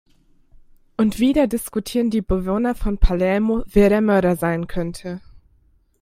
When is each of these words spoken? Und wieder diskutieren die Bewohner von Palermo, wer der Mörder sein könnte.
Und 0.97 1.19
wieder 1.19 1.45
diskutieren 1.45 2.09
die 2.09 2.23
Bewohner 2.23 2.73
von 2.73 2.97
Palermo, 2.97 3.61
wer 3.67 3.89
der 3.89 4.01
Mörder 4.01 4.35
sein 4.35 4.65
könnte. 4.65 5.21